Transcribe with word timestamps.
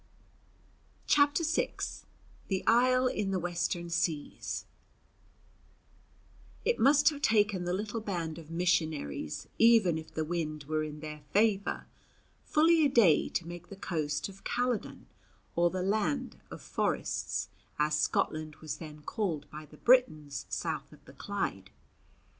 CHAPTER 1.05 1.43
VI 1.43 1.73
THE 2.47 2.63
ISLE 2.65 3.05
IN 3.05 3.29
THE 3.29 3.37
WESTERN 3.37 3.91
SEAS 3.91 4.65
IT 6.65 6.79
must 6.79 7.09
have 7.09 7.21
taken 7.21 7.65
the 7.65 7.73
little 7.73 8.01
band 8.01 8.39
of 8.39 8.49
missionaries, 8.49 9.47
even 9.59 9.99
if 9.99 10.11
the 10.11 10.25
wind 10.25 10.63
were 10.63 10.83
in 10.83 11.01
their 11.01 11.21
favour, 11.33 11.85
fully 12.43 12.83
a 12.83 12.89
day 12.89 13.29
to 13.29 13.47
make 13.47 13.69
the 13.69 13.75
coast 13.75 14.27
of 14.27 14.43
"Calyddon" 14.43 15.05
or 15.55 15.69
"the 15.69 15.83
Land 15.83 16.39
of 16.49 16.63
Forests," 16.63 17.49
as 17.77 17.93
Scotland 17.99 18.55
was 18.55 18.77
then 18.77 19.03
called 19.03 19.47
by 19.51 19.67
the 19.67 19.77
Britons 19.77 20.47
south 20.49 20.91
of 20.91 21.05
the 21.05 21.13
Clyde. 21.13 21.69